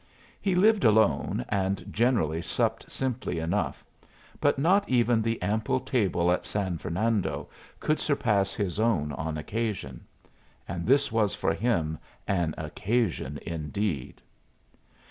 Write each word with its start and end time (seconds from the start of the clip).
He 0.41 0.55
lived 0.55 0.83
alone, 0.83 1.45
and 1.47 1.85
generally 1.93 2.41
supped 2.41 2.89
simply 2.89 3.37
enough, 3.37 3.85
but 4.39 4.57
not 4.57 4.89
even 4.89 5.21
the 5.21 5.39
ample 5.43 5.79
table 5.79 6.31
at 6.31 6.43
San 6.43 6.79
Fernando 6.79 7.47
could 7.79 7.99
surpass 7.99 8.55
his 8.55 8.79
own 8.79 9.11
on 9.11 9.37
occasions. 9.37 10.01
And 10.67 10.87
this 10.87 11.11
was 11.11 11.35
for 11.35 11.53
him 11.53 11.99
an 12.27 12.55
occasion 12.57 13.37
indeed! 13.43 14.23